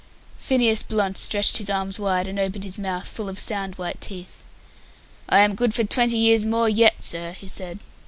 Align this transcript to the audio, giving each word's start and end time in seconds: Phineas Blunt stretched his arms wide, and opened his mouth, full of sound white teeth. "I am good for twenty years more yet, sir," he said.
Phineas 0.39 0.81
Blunt 0.81 1.15
stretched 1.15 1.57
his 1.57 1.69
arms 1.69 1.99
wide, 1.99 2.25
and 2.27 2.39
opened 2.39 2.63
his 2.63 2.79
mouth, 2.79 3.07
full 3.07 3.29
of 3.29 3.37
sound 3.37 3.75
white 3.75 4.01
teeth. 4.01 4.43
"I 5.29 5.41
am 5.41 5.53
good 5.53 5.75
for 5.75 5.83
twenty 5.83 6.17
years 6.17 6.43
more 6.43 6.67
yet, 6.67 7.03
sir," 7.03 7.33
he 7.33 7.47
said. 7.47 7.77